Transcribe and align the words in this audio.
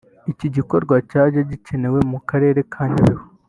Iki 0.31 0.47
gikorwa 0.55 0.95
cyaje 1.09 1.39
gikenewe 1.49 1.99
mu 2.11 2.19
karere 2.29 2.59
ka 2.71 2.83
Nyabihu 2.91 3.25